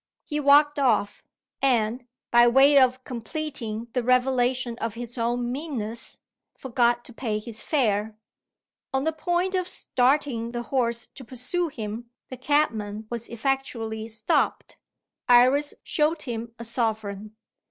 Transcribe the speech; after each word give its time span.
He 0.25 0.39
walked 0.39 0.79
off; 0.79 1.27
and, 1.61 2.07
by 2.31 2.47
way 2.47 2.79
of 2.79 3.03
completing 3.03 3.87
the 3.93 4.01
revelation 4.01 4.75
of 4.79 4.95
his 4.95 5.15
own 5.15 5.51
meanness, 5.51 6.21
forgot 6.57 7.05
to 7.05 7.13
pay 7.13 7.37
his 7.37 7.61
fare. 7.61 8.17
On 8.91 9.03
the 9.03 9.13
point 9.13 9.53
of 9.53 9.67
starting 9.67 10.53
the 10.53 10.63
horse 10.63 11.05
to 11.13 11.23
pursue 11.23 11.67
him, 11.67 12.09
the 12.29 12.37
cabman 12.37 13.05
was 13.11 13.29
effectually 13.29 14.07
stopped. 14.07 14.75
Iris 15.29 15.75
showed 15.83 16.23
him 16.23 16.55
a 16.57 16.63
sovereign. 16.63 17.35